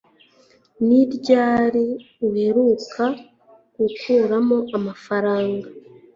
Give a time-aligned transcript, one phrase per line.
[0.87, 1.85] Ni ryari
[2.27, 3.05] uheruka
[3.77, 5.67] gukuramo amafaranga